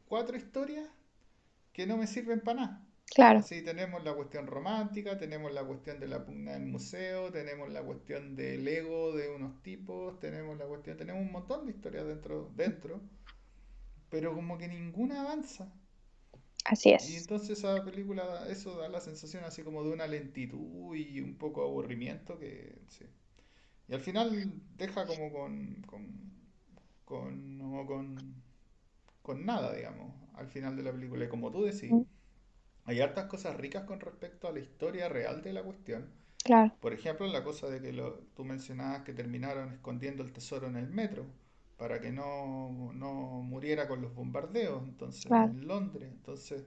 cuatro 0.05 0.37
historias 0.37 0.87
que 1.73 1.87
no 1.87 1.97
me 1.97 2.07
sirven 2.07 2.41
para 2.41 2.61
nada. 2.61 2.87
Claro, 3.13 3.45
Así 3.45 3.61
tenemos 3.63 4.03
la 4.03 4.13
cuestión 4.15 4.47
romántica, 4.47 5.17
tenemos 5.17 5.51
la 5.53 5.63
cuestión 5.65 5.99
de 5.99 6.07
la 6.07 6.25
pugna 6.25 6.53
del 6.53 6.65
museo, 6.67 7.31
tenemos 7.31 7.69
la 7.71 7.83
cuestión 7.83 8.35
del 8.35 8.67
ego 8.67 9.13
de 9.13 9.29
unos 9.29 9.61
tipos, 9.63 10.19
tenemos 10.19 10.57
la 10.57 10.65
cuestión, 10.65 10.97
tenemos 10.97 11.21
un 11.23 11.31
montón 11.31 11.65
de 11.65 11.71
historias 11.73 12.07
dentro, 12.07 12.51
dentro, 12.55 13.01
pero 14.09 14.35
como 14.35 14.57
que 14.59 14.67
ninguna 14.67 15.21
avanza. 15.21 15.73
así 16.65 16.91
Y 16.99 17.15
es. 17.15 17.17
entonces 17.17 17.57
esa 17.59 17.83
película, 17.83 18.47
eso 18.49 18.77
da 18.77 18.87
la 18.87 19.01
sensación 19.01 19.43
así 19.43 19.63
como 19.63 19.83
de 19.83 19.91
una 19.91 20.05
lentitud 20.07 20.95
y 20.95 21.19
un 21.21 21.37
poco 21.37 21.63
aburrimiento 21.63 22.37
que 22.37 22.81
sí. 22.87 23.05
Y 23.87 23.93
al 23.93 24.01
final 24.01 24.61
deja 24.77 25.07
como 25.07 25.31
con, 25.33 25.83
con, 25.83 26.31
con, 27.05 27.57
no, 27.57 27.85
con, 27.87 28.43
con 29.21 29.45
nada, 29.45 29.73
digamos, 29.75 30.13
al 30.35 30.47
final 30.49 30.75
de 30.77 30.83
la 30.83 30.91
película. 30.93 31.25
Y 31.25 31.29
como 31.29 31.51
tú 31.51 31.63
decís, 31.63 31.91
Mm, 31.91 32.03
hay 32.85 33.01
hartas 33.01 33.25
cosas 33.27 33.57
ricas 33.57 33.83
con 33.85 33.99
respecto 33.99 34.47
a 34.47 34.51
la 34.53 34.59
historia 34.59 35.09
real 35.09 35.41
de 35.41 35.53
la 35.53 35.63
cuestión. 35.63 36.09
Claro, 36.43 36.75
Por 36.79 36.93
ejemplo, 36.93 37.27
la 37.27 37.43
cosa 37.43 37.69
de 37.69 37.81
que 37.81 37.93
lo, 37.93 38.15
tú 38.35 38.43
mencionabas 38.45 39.03
que 39.03 39.13
terminaron 39.13 39.73
escondiendo 39.73 40.23
el 40.23 40.33
tesoro 40.33 40.67
en 40.67 40.77
el 40.77 40.89
metro 40.89 41.25
para 41.77 41.99
que 42.01 42.11
no, 42.11 42.91
no 42.93 43.13
muriera 43.43 43.87
con 43.87 44.01
los 44.01 44.13
bombardeos, 44.15 44.83
entonces, 44.83 45.27
claro. 45.27 45.55
en 45.55 45.67
Londres. 45.67 46.09
Entonces, 46.11 46.63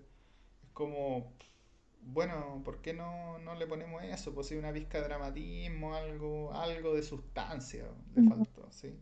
es 0.62 0.71
como, 0.73 1.35
bueno, 2.02 2.62
¿por 2.64 2.80
qué 2.83 2.92
no, 2.94 3.38
no 3.40 3.54
le 3.54 3.66
ponemos 3.66 4.02
eso? 4.04 4.35
Pues 4.35 4.50
una 4.52 4.73
pizca 4.73 4.99
de 5.00 5.04
dramatismo, 5.04 5.94
algo, 5.97 6.52
algo 6.54 6.94
de 6.94 7.02
sustancia 7.02 7.87
le 8.14 8.23
ujú, 8.23 8.25
faltó, 8.25 8.71
¿sí? 8.73 8.94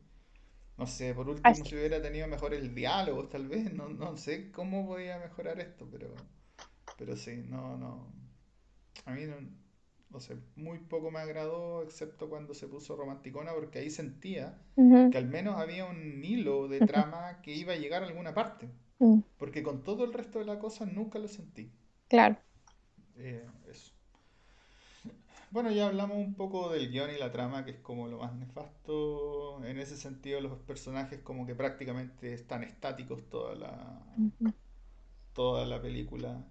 No 0.79 0.87
sé, 0.87 1.15
por 1.15 1.29
último, 1.31 1.65
Así 1.65 1.65
si 1.65 1.77
hubiera 1.77 2.03
tenido 2.03 2.29
mejores 2.29 2.75
diálogos, 2.75 3.29
tal 3.31 3.49
vez, 3.49 3.73
no, 3.73 3.89
no 3.89 4.17
sé 4.19 4.51
cómo 4.53 4.87
podía 4.87 5.19
mejorar 5.19 5.61
esto, 5.61 5.89
pero, 5.91 6.15
pero 6.99 7.17
sí, 7.17 7.45
no, 7.49 7.77
no. 7.77 8.13
A 9.05 9.13
mí 9.13 9.25
no, 9.25 9.37
no 10.11 10.21
sé, 10.21 10.37
muy 10.57 10.79
poco 10.79 11.11
me 11.11 11.21
agradó, 11.21 11.83
excepto 11.83 12.29
cuando 12.29 12.55
se 12.55 12.69
puso 12.69 12.97
romanticona, 12.97 13.53
porque 13.55 13.79
ahí 13.81 13.91
sentía 13.91 14.59
que 15.11 15.19
al 15.19 15.27
menos 15.27 15.57
había 15.59 15.87
un 15.87 16.25
hilo 16.25 16.69
de 16.69 16.83
trama 16.83 17.41
que 17.43 17.55
iba 17.55 17.73
a 17.75 17.77
llegar 17.77 18.03
a 18.03 18.07
alguna 18.07 18.35
parte, 18.35 18.71
porque 19.39 19.63
con 19.63 19.83
todo 19.85 20.05
el 20.05 20.13
resto 20.13 20.39
de 20.39 20.47
la 20.47 20.59
cosa 20.59 20.87
nunca 20.87 21.19
lo 21.19 21.29
sentí. 21.29 21.73
Claro. 22.09 22.37
Eh, 23.17 23.47
eso. 23.71 23.93
Bueno, 25.51 25.71
ya 25.71 25.87
hablamos 25.87 26.17
un 26.17 26.35
poco 26.35 26.71
del 26.71 26.91
guion 26.91 27.11
y 27.11 27.19
la 27.19 27.31
trama, 27.31 27.65
que 27.65 27.73
es 27.73 27.79
como 27.81 28.09
lo 28.09 28.19
más 28.19 28.35
nefasto. 28.35 29.63
En 29.65 29.79
ese 29.79 29.97
sentido, 29.97 30.41
los 30.41 30.59
personajes 30.61 31.21
como 31.21 31.47
que 31.47 31.55
prácticamente 31.55 32.33
están 32.33 32.63
estáticos 32.65 33.29
toda 33.29 33.55
la, 33.55 34.03
toda 35.35 35.67
la 35.67 35.81
película. 35.81 36.45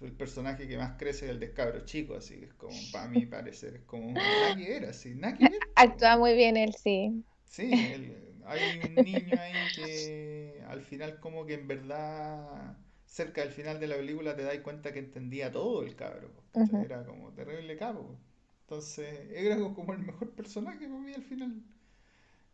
El 0.00 0.12
personaje 0.12 0.66
que 0.68 0.76
más 0.78 0.96
crece 0.98 1.26
es 1.26 1.30
el 1.32 1.40
de 1.40 1.52
cabro 1.52 1.84
chico, 1.84 2.14
así 2.16 2.38
que 2.38 2.46
es 2.46 2.54
como, 2.54 2.90
para 2.90 3.08
mí 3.08 3.26
parecer, 3.26 3.76
es 3.76 3.82
como 3.82 4.26
nada 4.28 4.54
que 4.56 4.68
ver, 4.68 4.86
así, 4.86 5.14
nada 5.14 5.36
que 5.36 5.48
ver. 5.48 5.62
Actúa 5.76 6.16
muy 6.18 6.34
bien 6.34 6.56
él, 6.56 6.74
sí. 6.74 7.24
Sí, 7.44 7.88
el- 7.92 8.42
hay 8.46 8.78
un 8.78 9.02
niño 9.02 9.38
ahí 9.38 9.72
que 9.72 10.62
al 10.68 10.82
final 10.82 11.18
como 11.20 11.44
que 11.46 11.54
en 11.54 11.66
verdad, 11.68 12.76
cerca 13.06 13.42
del 13.42 13.50
final 13.52 13.80
de 13.80 13.86
la 13.88 13.96
película 13.96 14.36
te 14.36 14.42
das 14.42 14.58
cuenta 14.60 14.92
que 14.92 14.98
entendía 15.00 15.50
todo 15.52 15.82
el 15.82 15.94
cabro, 15.96 16.30
Era 16.78 17.04
como 17.04 17.32
terrible 17.32 17.76
cabo. 17.76 18.16
Entonces, 18.62 19.28
era 19.32 19.56
como 19.58 19.92
el 19.92 20.00
mejor 20.00 20.30
personaje 20.34 20.86
para 20.86 21.00
mí 21.00 21.12
al 21.14 21.22
final. 21.24 21.62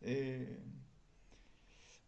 Eh, 0.01 0.59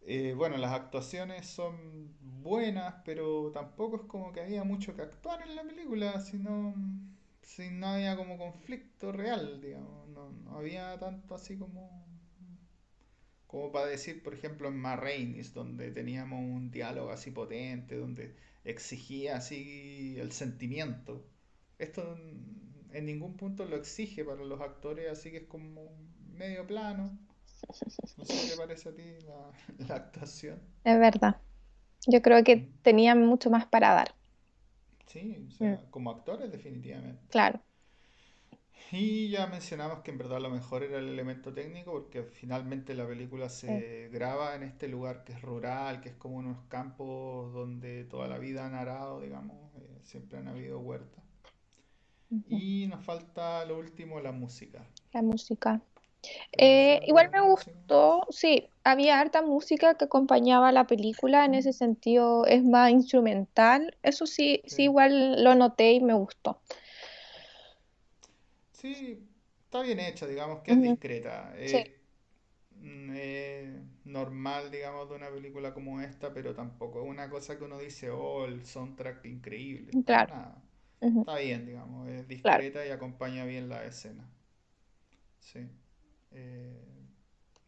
eh, 0.02 0.34
bueno, 0.36 0.56
las 0.56 0.72
actuaciones 0.72 1.46
son 1.46 2.16
buenas, 2.20 2.94
pero 3.04 3.50
tampoco 3.52 3.96
es 3.96 4.02
como 4.02 4.32
que 4.32 4.40
había 4.40 4.64
mucho 4.64 4.96
que 4.96 5.02
actuar 5.02 5.42
en 5.42 5.56
la 5.56 5.62
película, 5.62 6.20
sino 6.20 6.74
si 7.42 7.70
no 7.70 7.88
había 7.88 8.16
como 8.16 8.38
conflicto 8.38 9.12
real, 9.12 9.60
digamos, 9.60 10.08
no, 10.08 10.30
no 10.30 10.58
había 10.58 10.98
tanto 10.98 11.34
así 11.34 11.56
como 11.58 12.08
como 13.48 13.72
para 13.72 13.86
decir, 13.86 14.22
por 14.22 14.34
ejemplo, 14.34 14.68
en 14.68 14.76
Ma 14.76 14.94
Rainey's, 14.96 15.54
donde 15.54 15.90
teníamos 15.90 16.40
un 16.40 16.70
diálogo 16.70 17.10
así 17.10 17.30
potente, 17.30 17.96
donde 17.96 18.36
exigía 18.64 19.38
así 19.38 20.16
el 20.18 20.32
sentimiento. 20.32 21.26
Esto 21.78 22.14
en, 22.92 23.06
ningún 23.06 23.36
punto 23.36 23.64
lo 23.64 23.76
exige 23.76 24.24
para 24.24 24.44
los 24.44 24.60
actores, 24.60 25.10
así 25.10 25.30
que 25.30 25.38
es 25.38 25.46
como 25.46 25.96
medio 26.30 26.66
plano. 26.66 27.18
No 28.18 28.24
sé 28.26 28.44
qué 28.44 28.54
parece 28.56 28.90
a 28.90 28.94
ti 28.94 29.02
la, 29.26 29.50
la 29.88 29.94
actuación. 29.96 30.60
Es 30.82 30.98
verdad. 30.98 31.40
Yo 32.06 32.22
creo 32.22 32.44
Mm. 32.44 32.44
que 32.44 32.70
tenía 32.82 33.14
mucho 33.14 33.50
más 33.50 33.66
para 33.66 33.94
dar. 33.94 34.14
Sí, 35.06 35.44
o 35.48 35.50
Mm, 35.60 35.74
sea, 35.74 35.90
como 35.90 36.10
actores 36.12 36.52
definitivamente. 36.52 37.26
Claro. 37.30 37.62
Y 38.90 39.28
ya 39.30 39.46
mencionamos 39.46 40.00
que 40.00 40.10
en 40.10 40.16
verdad 40.18 40.40
lo 40.40 40.48
mejor 40.50 40.82
era 40.82 40.98
el 40.98 41.08
elemento 41.08 41.52
técnico 41.52 41.92
porque 41.92 42.22
finalmente 42.24 42.94
la 42.94 43.06
película 43.06 43.48
Sí. 43.66 43.72
se 43.72 44.08
graba 44.12 44.54
en 44.56 44.62
este 44.62 44.88
lugar 44.88 45.24
que 45.24 45.32
es 45.34 45.42
rural, 45.42 46.00
que 46.00 46.08
es 46.10 46.14
como 46.16 46.36
unos 46.36 46.64
campos 46.68 47.52
donde 47.52 48.04
toda 48.04 48.26
la 48.28 48.38
vida 48.38 48.66
han 48.66 48.74
arado, 48.74 49.20
digamos, 49.20 49.56
eh, 49.76 50.00
siempre 50.04 50.38
han 50.38 50.48
habido 50.48 50.80
huertas. 50.80 51.22
Y 52.48 52.88
nos 52.88 53.04
falta 53.04 53.64
lo 53.64 53.78
último, 53.78 54.18
la 54.20 54.32
música. 54.32 54.84
La 55.12 55.20
música. 55.20 55.82
¿Te 56.22 56.28
pareció 56.58 56.98
Eh, 56.98 57.00
igual 57.06 57.30
me 57.32 57.40
gustó, 57.40 58.26
sí, 58.30 58.68
había 58.84 59.20
harta 59.20 59.42
música 59.42 59.94
que 59.96 60.04
acompañaba 60.06 60.72
la 60.72 60.86
película, 60.86 61.44
en 61.44 61.54
ese 61.54 61.72
sentido 61.72 62.44
es 62.46 62.64
más 62.64 62.90
instrumental, 62.90 63.96
eso 64.02 64.26
sí, 64.26 64.62
Sí. 64.64 64.76
sí, 64.76 64.82
igual 64.84 65.42
lo 65.44 65.54
noté 65.54 65.92
y 65.92 66.00
me 66.00 66.14
gustó. 66.14 66.60
Sí, 68.72 69.28
está 69.64 69.82
bien 69.82 70.00
hecha, 70.00 70.26
digamos 70.26 70.60
que 70.62 70.72
es 70.72 70.82
discreta. 70.82 71.54
Sí, 71.64 71.76
Es 71.76 71.88
mm, 72.70 73.10
eh, 73.14 73.82
normal, 74.04 74.70
digamos, 74.70 75.08
de 75.10 75.16
una 75.16 75.30
película 75.30 75.74
como 75.74 76.00
esta, 76.00 76.32
pero 76.34 76.54
tampoco 76.54 77.02
es 77.02 77.08
una 77.10 77.30
cosa 77.30 77.58
que 77.58 77.64
uno 77.64 77.78
dice, 77.78 78.10
oh, 78.10 78.44
el 78.46 78.64
soundtrack 78.66 79.24
increíble, 79.26 80.00
claro, 80.04 80.34
nada. 80.34 80.62
Está 81.20 81.38
bien, 81.38 81.66
digamos, 81.66 82.08
es 82.08 82.28
claro. 82.42 82.64
discreta 82.64 82.86
y 82.86 82.90
acompaña 82.90 83.44
bien 83.46 83.68
la 83.68 83.84
escena. 83.84 84.28
Sí. 85.40 85.68
Eh, 86.30 86.82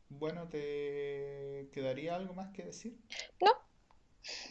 bueno, 0.08 0.48
¿te 0.48 1.68
quedaría 1.72 2.16
algo 2.16 2.34
más 2.34 2.50
que 2.50 2.64
decir? 2.64 2.98
No, 3.40 3.50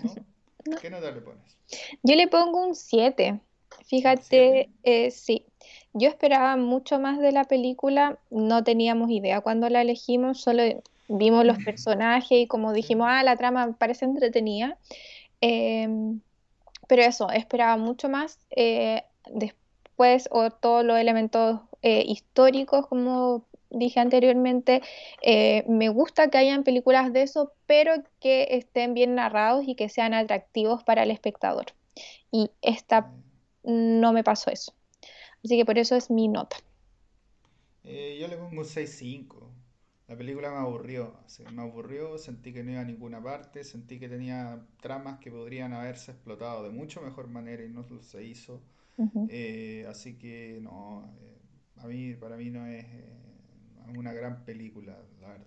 ¿No? 0.04 0.14
no. 0.66 0.78
¿Qué 0.78 0.90
nota 0.90 1.12
le 1.12 1.22
pones? 1.22 1.58
Yo 2.04 2.16
le 2.16 2.28
pongo 2.28 2.66
un 2.66 2.76
7. 2.76 3.32
¿Un 3.32 3.86
Fíjate, 3.86 4.24
7? 4.24 4.70
eh, 4.84 5.12
sí, 5.12 5.46
yo 5.94 6.10
esperaba 6.10 6.58
mucho 6.58 7.00
más 7.00 7.20
de 7.20 7.32
la 7.32 7.44
película, 7.46 8.20
no 8.30 8.64
teníamos 8.64 9.10
idea 9.12 9.42
cuando 9.42 9.70
la 9.70 9.82
elegimos, 9.82 10.42
solo 10.42 10.64
vimos 11.08 11.46
los 11.46 11.58
personajes 11.64 12.32
y 12.40 12.48
como 12.48 12.74
dijimos, 12.74 13.08
ah, 13.10 13.24
la 13.24 13.36
trama 13.38 13.78
parece 13.78 14.06
entretenida. 14.06 14.78
Em, 15.42 16.22
Pero 16.88 17.04
eso, 17.04 17.30
esperaba 17.32 17.78
mucho 17.78 18.10
más. 18.10 18.40
eh, 18.52 19.04
después, 19.32 20.28
o 20.32 20.50
todos 20.52 20.84
los 20.86 20.98
elementos 20.98 21.62
históricos, 21.82 22.88
como 22.88 23.46
dije 23.70 24.00
anteriormente, 24.00 24.82
eh, 25.22 25.64
me 25.68 25.90
gusta 25.90 26.30
que 26.30 26.38
hayan 26.38 26.64
películas 26.64 27.14
de 27.14 27.24
eso, 27.24 27.54
pero 27.68 27.94
que 28.20 28.48
estén 28.52 28.94
bien 28.94 29.16
narrados 29.16 29.66
y 29.68 29.76
que 29.76 29.90
sean 29.90 30.14
atractivos 30.14 30.84
para 30.84 31.04
el 31.04 31.12
espectador. 31.12 31.68
Y 32.32 32.52
esta 32.62 33.14
no 33.64 34.14
me 34.14 34.24
pasó 34.24 34.52
eso. 34.52 34.74
Así 35.44 35.58
que 35.58 35.66
por 35.66 35.78
eso 35.80 35.96
es 35.98 36.12
mi 36.12 36.28
nota. 36.30 36.58
eh, 37.84 38.18
yo 38.20 38.28
le 38.28 38.38
pongo 38.38 38.60
un 38.62 38.66
seis 38.66 38.96
cinco 38.98 39.52
La 40.08 40.18
película 40.18 40.50
me 40.52 40.58
aburrió, 40.58 41.18
así, 41.26 41.44
me 41.52 41.62
aburrió, 41.62 42.18
sentí 42.18 42.52
que 42.54 42.64
no 42.64 42.72
iba 42.72 42.82
a 42.82 42.84
ninguna 42.86 43.22
parte, 43.22 43.64
sentí 43.64 44.00
que 44.00 44.10
tenía 44.10 44.66
tramas 44.82 45.20
que 45.20 45.32
podrían 45.32 45.74
haberse 45.74 46.12
explotado 46.12 46.64
de 46.64 46.72
mucho 46.72 47.02
mejor 47.02 47.28
manera 47.28 47.64
y 47.64 47.70
no 47.70 47.84
se 48.02 48.24
hizo. 48.24 48.62
Ujú, 48.98 49.30
Eh, 49.30 49.86
así 49.90 50.18
que 50.18 50.60
no, 50.62 51.14
eh, 51.22 51.40
a 51.78 51.88
mí, 51.88 52.16
para 52.16 52.38
mí 52.38 52.50
no 52.52 52.66
es 52.68 52.86
eh, 52.86 53.29
una 53.98 54.14
gran 54.14 54.46
película, 54.46 54.98
la 55.22 55.30
verdad. 55.30 55.46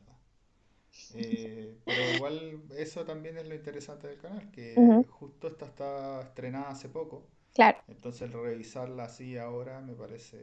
Eh, 1.15 1.77
pero 1.85 2.11
igual 2.11 2.63
eso 2.77 3.05
también 3.05 3.37
es 3.37 3.47
lo 3.47 3.55
interesante 3.55 4.09
del 4.09 4.19
canal, 4.19 4.51
que 4.51 5.05
justo 5.09 5.47
esta 5.49 5.67
está 5.67 6.21
estrenada 6.23 6.71
hace 6.71 6.89
poco, 6.89 7.29
claro. 7.55 7.79
entonces 7.89 8.31
revisarla 8.33 9.05
así 9.05 9.37
ahora 9.37 9.81
me 9.81 9.95
parece, 9.95 10.39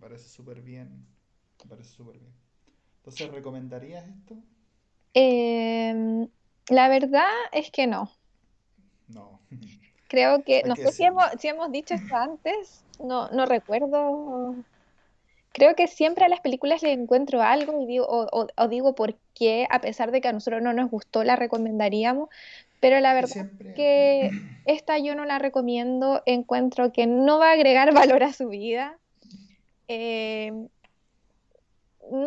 parece 0.00 0.28
súper 0.28 0.62
bien, 0.62 1.06
me 1.64 1.68
parece 1.70 1.90
súper 1.90 2.18
bien. 2.18 2.32
Entonces, 2.98 3.30
¿recomendarías 3.30 4.08
esto? 4.08 4.36
Em, 5.14 6.28
la 6.68 6.88
verdad 6.88 7.28
es 7.52 7.70
que 7.70 7.86
no. 7.86 8.10
no. 9.08 9.40
Creo 10.08 10.44
que, 10.44 10.56
Hay 10.64 10.68
no 10.68 10.74
que 10.74 10.82
sé 10.82 10.92
si 10.92 11.04
hemos, 11.04 11.24
si 11.38 11.48
hemos 11.48 11.72
dicho 11.72 11.94
esto 11.94 12.16
antes, 12.16 12.84
no, 12.98 13.28
no 13.30 13.46
recuerdo. 13.46 14.54
Creo 15.52 15.74
que 15.76 15.86
siempre 15.88 16.24
a 16.24 16.28
las 16.28 16.40
películas 16.40 16.82
le 16.82 16.92
encuentro 16.92 17.42
algo 17.42 17.80
y 17.82 17.86
digo, 17.86 18.06
o, 18.06 18.26
o- 18.32 18.46
o 18.56 18.68
digo 18.68 18.94
por 18.94 19.18
qué, 19.34 19.66
a 19.70 19.80
pesar 19.80 20.10
de 20.12 20.20
que 20.20 20.28
a 20.28 20.32
nosotros 20.32 20.62
no 20.62 20.72
nos 20.72 20.90
gustó, 20.90 21.24
la 21.24 21.36
recomendaríamos, 21.36 22.28
pero 22.80 23.00
la 23.00 23.14
verdad 23.14 23.28
siempre, 23.30 23.50
que 23.74 24.36
esta 24.64 24.98
yo 24.98 25.14
no 25.14 25.24
la 25.26 25.38
recomiendo, 25.38 26.22
encuentro 26.26 26.92
que 26.92 27.06
no 27.06 27.38
va 27.38 27.50
a 27.50 27.52
agregar 27.54 27.92
valor 27.94 28.22
a 28.24 28.32
su 28.32 28.48
vida. 28.48 28.98
Eh, 29.88 30.52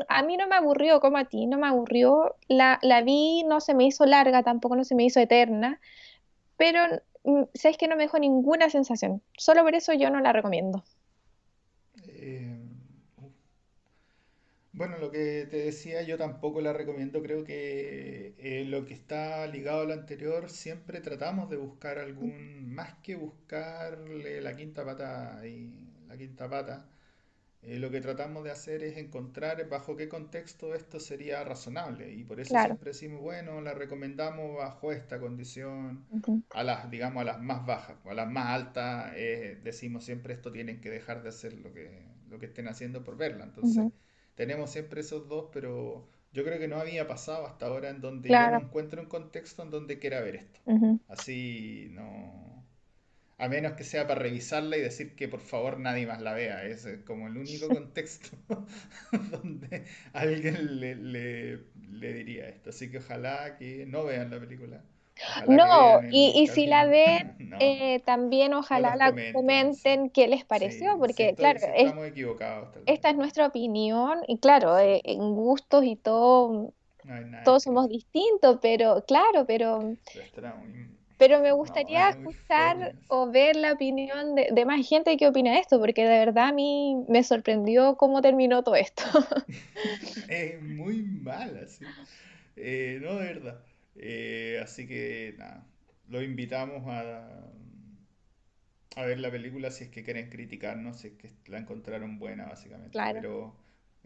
a 0.10 0.24
mí 0.24 0.38
no 0.38 0.48
me 0.48 0.56
aburrió 0.56 1.00
como 1.00 1.18
a 1.18 1.26
ti, 1.26 1.46
no 1.48 1.58
me 1.58 1.68
aburrió. 1.68 2.36
La, 2.48 2.80
la 2.82 3.02
vi, 3.02 3.44
no 3.44 3.62
se 3.62 3.74
me 3.74 3.86
hizo 3.86 4.06
larga, 4.06 4.44
tampoco 4.44 4.76
no 4.76 4.84
se 4.84 4.96
me 4.96 5.04
hizo 5.06 5.20
eterna, 5.20 5.80
pero 6.58 6.80
sabes 7.56 7.78
que 7.78 7.88
no 7.88 7.96
me 7.96 8.04
dejó 8.04 8.20
ninguna 8.20 8.70
sensación. 8.70 9.22
Solo 9.38 9.64
por 9.64 9.76
eso 9.76 9.94
yo 9.94 10.10
no 10.10 10.22
la 10.22 10.34
recomiendo. 10.34 10.84
eh, 12.08 12.55
bueno, 14.76 14.98
lo 14.98 15.12
que 15.12 15.48
te 15.50 15.58
decía, 15.58 16.02
yo 16.04 16.18
tampoco 16.18 16.62
la 16.62 16.74
recomiendo. 16.74 17.22
Creo 17.22 17.44
que 17.46 18.36
eh, 18.38 18.66
lo 18.66 18.86
que 18.86 18.94
está 18.94 19.48
ligado 19.48 19.82
a 19.82 19.86
lo 19.86 19.94
anterior, 19.94 20.50
siempre 20.50 21.00
tratamos 21.02 21.50
de 21.50 21.58
buscar 21.58 21.98
algún, 22.00 22.74
más 22.74 22.96
que 23.02 23.16
buscarle 23.16 24.42
la 24.42 24.56
quinta 24.56 24.84
pata 24.86 25.42
y 25.48 25.94
la 26.08 26.18
quinta 26.18 26.50
pata, 26.50 26.90
eh, 27.64 27.80
lo 27.80 27.92
que 27.92 28.02
tratamos 28.02 28.44
de 28.44 28.52
hacer 28.52 28.84
es 28.84 28.98
encontrar 28.98 29.68
bajo 29.70 29.96
qué 29.98 30.10
contexto 30.10 30.76
esto 30.76 31.00
sería 31.00 31.44
razonable. 31.44 32.12
Y 32.14 32.24
por 32.24 32.40
eso 32.40 32.52
Claro. 32.52 32.60
siempre 32.60 32.92
decimos, 32.92 33.22
bueno, 33.22 33.62
la 33.62 33.74
recomendamos 33.74 34.58
bajo 34.58 34.92
esta 34.92 35.20
condición, 35.20 36.06
Ujú. 36.10 36.42
a 36.52 36.64
las, 36.64 36.90
digamos, 36.92 37.22
a 37.22 37.26
las 37.26 37.42
más 37.42 37.66
bajas, 37.66 37.98
o 38.06 38.12
a 38.12 38.14
las 38.16 38.30
más 38.32 38.48
altas, 38.48 39.14
eh, 39.16 39.60
decimos 39.64 40.06
siempre 40.06 40.34
esto 40.34 40.52
tienen 40.52 40.82
que 40.82 40.90
dejar 40.90 41.24
de 41.24 41.30
hacer 41.30 41.54
lo 41.54 41.74
que, 41.74 42.06
lo 42.30 42.40
que 42.40 42.46
estén 42.48 42.68
haciendo 42.68 43.04
por 43.04 43.18
verla. 43.18 43.44
Entonces, 43.46 43.86
Ujú. 43.86 43.92
Tenemos 44.36 44.72
siempre 44.72 45.02
esos 45.02 45.28
dos, 45.28 45.50
pero 45.54 46.08
yo 46.34 46.44
creo 46.44 46.60
que 46.60 46.68
no 46.68 46.78
había 46.78 47.08
pasado 47.08 47.46
hasta 47.48 47.68
ahora 47.68 47.90
en 47.90 48.02
donde 48.02 48.36
yo 48.36 48.48
no 48.50 48.58
Claro. 48.58 48.62
encuentro 48.62 49.02
un 49.02 49.08
contexto 49.10 49.64
en 49.64 49.72
donde 49.72 50.00
quiera 50.00 50.22
ver 50.22 50.36
esto. 50.38 50.60
Así 51.08 51.88
no. 51.92 52.66
A 53.38 53.50
menos 53.50 53.74
que 53.74 53.84
sea 53.86 54.08
para 54.08 54.22
revisarla 54.22 54.78
y 54.78 54.82
decir 54.82 55.16
que 55.16 55.28
por 55.30 55.42
favor 55.42 55.80
nadie 55.80 56.08
más 56.08 56.22
la 56.22 56.34
vea. 56.34 56.66
Es 56.66 56.88
como 57.06 57.28
el 57.28 57.38
único 57.38 57.70
contexto 57.72 58.38
donde 59.32 59.86
alguien 60.14 60.80
le, 60.80 60.96
le, 60.96 61.60
le 61.92 62.14
diría 62.14 62.50
esto. 62.50 62.70
Así 62.72 62.92
que 62.92 63.00
ojalá 63.00 63.58
que 63.58 63.86
no 63.86 64.06
vean 64.06 64.32
la 64.32 64.40
película. 64.40 64.84
No, 65.48 65.64
vean 65.64 66.02
y, 66.10 66.34
y 66.36 66.48
si 66.48 66.68
la 66.68 66.86
ven, 66.86 67.20
No, 67.40 67.60
eh, 67.60 68.02
también 68.06 68.54
ojalá 68.54 68.96
la 68.96 69.16
comenten, 69.32 70.10
qué 70.10 70.28
les 70.28 70.46
pareció, 70.46 70.98
Sí, 70.98 71.00
porque 71.00 71.36
claro, 71.36 71.60
es- 71.76 71.96
estamos 71.96 72.06
equivocados, 72.08 72.78
esta 72.86 73.10
es 73.12 73.18
nuestra 73.18 73.48
opinión 73.48 74.20
y 74.28 74.40
claro, 74.40 74.78
eh, 74.80 75.02
en 75.06 75.36
gustos 75.36 75.84
y 75.86 75.96
todo, 75.98 76.52
no 76.54 76.74
todos 77.44 77.64
somos 77.64 77.90
distintos, 77.90 78.60
pero 78.62 79.06
claro, 79.08 79.46
pero, 79.48 79.98
Pero 81.18 81.40
me 81.42 81.52
gustaría 81.54 82.10
escuchar 82.10 82.96
o 83.08 83.28
ver 83.32 83.56
la 83.56 83.74
opinión 83.74 84.36
de, 84.36 84.50
de 84.52 84.66
más 84.66 84.86
gente 84.88 85.16
que 85.18 85.28
opina 85.28 85.60
esto, 85.60 85.80
porque 85.80 86.04
de 86.04 86.20
verdad 86.20 86.50
a 86.50 86.54
mí 86.54 86.96
me 87.10 87.24
sorprendió 87.24 87.96
cómo 87.98 88.22
terminó 88.22 88.64
todo 88.64 88.76
esto. 88.76 89.04
Es 90.28 90.62
muy 90.62 91.02
mala, 91.04 91.68
sí. 91.68 91.96
Eh, 92.56 93.00
no, 93.02 93.16
de 93.16 93.26
verdad. 93.28 93.66
Eh, 93.96 94.60
así 94.64 94.88
que 94.88 95.36
nada, 95.38 95.68
los 96.08 96.24
invitamos 96.24 96.84
a, 96.88 97.52
a 98.96 99.06
ver 99.06 99.20
la 99.20 99.32
película 99.32 99.72
si 99.72 99.86
es 99.86 99.90
que 99.90 100.04
quieren 100.04 100.30
criticarnos, 100.30 101.00
si 101.00 101.08
es 101.10 101.14
que 101.14 101.34
la 101.48 101.60
encontraron 101.60 102.18
buena, 102.20 102.46
básicamente. 102.46 102.92
Claro. 102.92 103.14
Pero 103.14 103.56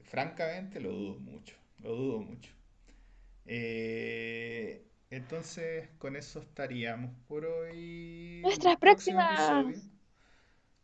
francamente 0.04 0.80
lo 0.80 0.92
dudo 0.92 1.20
mucho, 1.20 1.56
lo 1.80 1.96
dudo 1.96 2.20
mucho. 2.22 2.52
Eh, 3.46 4.86
entonces, 5.10 5.90
con 5.98 6.16
eso 6.16 6.40
estaríamos 6.42 7.14
por 7.28 7.46
hoy. 7.46 8.42
Nuestras 8.42 8.78
Próximo 8.78 9.22
episodio. 9.22 9.74
próximas. 9.74 9.90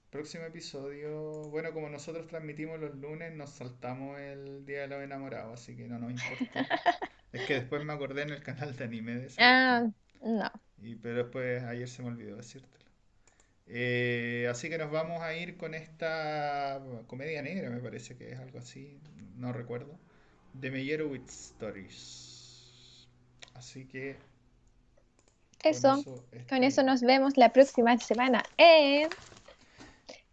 Próximo 0.10 0.46
episodio. 0.46 1.50
Bueno, 1.50 1.72
como 1.74 1.90
nosotros 1.90 2.26
transmitimos 2.28 2.80
los 2.80 2.96
lunes, 2.96 3.34
nos 3.34 3.52
saltamos 3.52 4.20
el 4.20 4.66
Día 4.66 4.82
de 4.82 4.88
los 4.88 5.04
Enamorados, 5.04 5.62
así 5.62 5.76
que 5.76 5.88
no 5.88 6.00
nos 6.00 6.12
importó. 6.12 6.46
Es 7.36 7.46
que 7.48 7.56
después 7.56 7.84
me 7.84 7.94
acordé 7.94 8.22
en 8.22 8.30
el 8.30 8.42
canal 8.42 8.76
de 8.76 8.84
anime 8.84 9.16
de 9.16 9.28
esa 9.28 9.42
Ah, 9.42 9.88
no. 10.24 10.52
Y, 10.82 10.96
pero 10.96 11.24
después 11.24 11.64
ayer 11.64 11.88
se 11.88 12.02
me 12.02 12.10
olvidó 12.10 12.38
decírtelo. 12.38 12.86
Eh, 13.68 14.48
así 14.50 14.70
que 14.70 14.78
nos 14.78 14.92
vamos 14.92 15.22
a 15.22 15.36
ir 15.36 15.58
con 15.58 15.74
esta 15.74 16.82
comedia 17.08 17.42
negra, 17.42 17.70
me 17.70 17.80
parece 17.82 18.16
que 18.16 18.32
es 18.32 18.40
algo 18.40 18.60
así, 18.60 19.00
no 19.38 19.52
recuerdo. 19.52 20.00
De 20.54 20.72
Meyerowitz 20.72 21.52
Stories. 21.52 23.08
Así 23.56 23.86
que 23.86 24.16
con 25.70 25.72
Eso, 25.72 25.92
eso 25.92 26.26
con 26.48 26.64
eso 26.64 26.84
nos 26.84 27.02
vemos 27.02 27.38
la 27.38 27.52
próxima 27.52 27.98
semana 27.98 28.44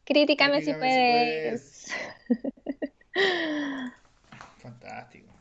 Críticame 0.05 0.61
si 0.63 0.73
Críticame 0.73 0.91
si 0.91 1.01
puedes. 1.01 1.87
puedes. 1.89 1.95
Fantástico. 4.63 5.32